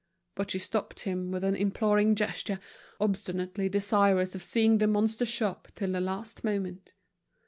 But 0.33 0.49
she 0.49 0.57
stopped 0.57 1.01
him 1.01 1.29
with 1.29 1.43
an 1.43 1.55
imploring 1.55 2.15
gesture, 2.15 2.59
obstinately 2.99 3.69
desirous 3.69 4.33
of 4.33 4.41
seeing 4.41 4.79
the 4.79 4.87
monster 4.87 5.27
shop 5.27 5.67
till 5.75 5.91
the 5.91 6.01
last 6.01 6.43
moment. 6.43 6.93